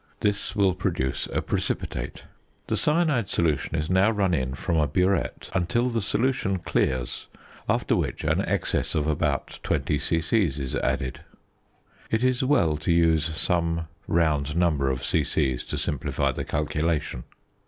This 0.21 0.55
will 0.55 0.73
produce 0.73 1.27
a 1.31 1.43
precipitate. 1.43 2.23
The 2.65 2.75
cyanide 2.75 3.29
solution 3.29 3.75
is 3.75 3.87
now 3.87 4.09
run 4.09 4.33
in 4.33 4.55
from 4.55 4.77
a 4.77 4.87
burette 4.87 5.51
until 5.53 5.91
the 5.91 6.01
solution 6.01 6.57
clears, 6.57 7.27
after 7.69 7.95
which 7.95 8.23
an 8.23 8.41
excess 8.45 8.95
of 8.95 9.05
about 9.05 9.59
20 9.61 9.99
c.c. 9.99 10.43
is 10.43 10.75
added. 10.77 11.19
It 12.09 12.23
is 12.23 12.43
well 12.43 12.77
to 12.77 12.91
use 12.91 13.37
some 13.37 13.85
round 14.07 14.55
number 14.57 14.89
of 14.89 15.05
c.c. 15.05 15.57
to 15.57 15.77
simplify 15.77 16.31
the 16.31 16.45
calculation. 16.45 17.23